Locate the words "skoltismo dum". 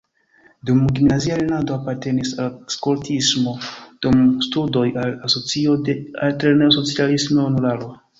2.75-4.23